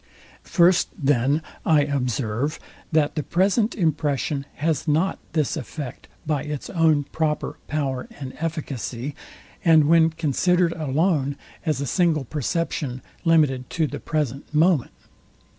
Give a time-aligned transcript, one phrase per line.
[0.41, 2.59] First then I observe,
[2.91, 9.13] that the present impression has not this effect by its own proper power and efficacy,
[9.63, 11.35] and when considered alone,
[11.67, 14.89] as a single perception, limited to the present moment.